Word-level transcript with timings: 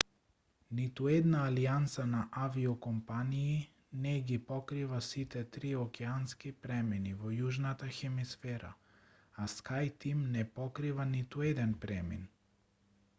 ниту 0.77 1.07
една 1.15 1.41
алијанса 1.49 2.05
на 2.13 2.21
авиокомпании 2.45 3.59
не 4.05 4.13
ги 4.31 4.39
покрива 4.53 5.01
сите 5.09 5.43
три 5.57 5.73
океански 5.83 6.53
премини 6.65 7.13
во 7.21 7.35
јужната 7.43 7.93
хемисфера 8.01 8.73
а 9.45 9.49
скајтим 9.57 10.27
не 10.39 10.49
покрива 10.59 11.07
ниту 11.15 11.49
еден 11.55 11.81
премин 11.87 12.27